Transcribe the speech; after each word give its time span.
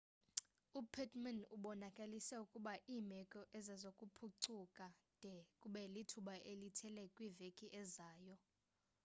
upittmann 0.79 1.41
ubonakalise 1.55 2.35
ukuba 2.45 2.73
iimeko 2.93 3.39
azizokuphucuka 3.57 4.85
de 5.21 5.33
kube 5.61 5.81
lithuba 5.93 6.35
elithile 6.51 7.03
kwiveki 7.15 7.65
ezayo 7.81 8.35